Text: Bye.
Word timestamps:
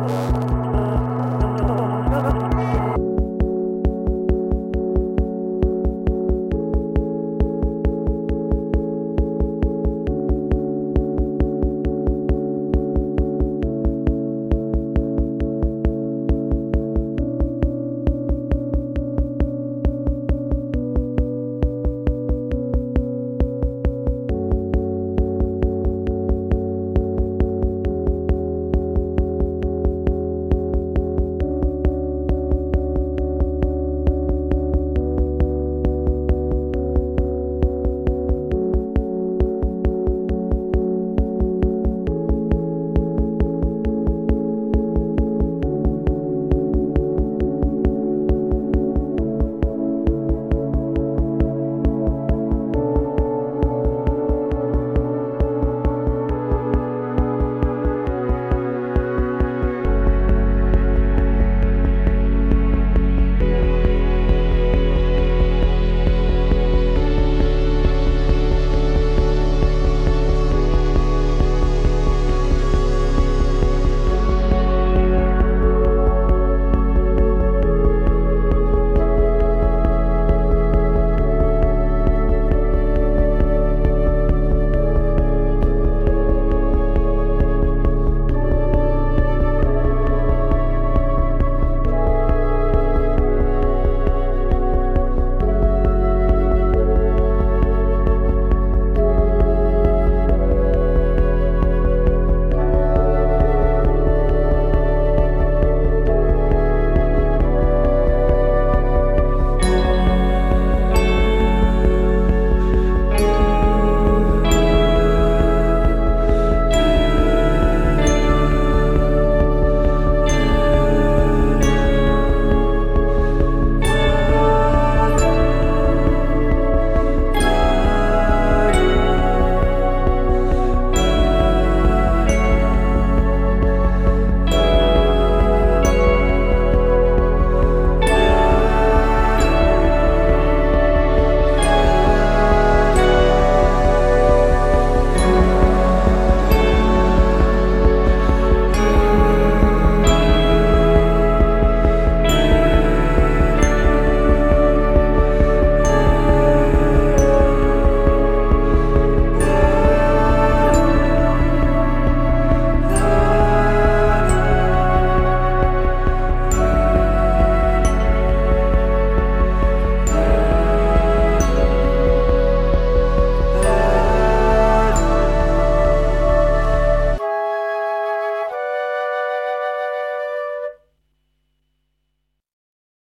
Bye. 0.00 0.39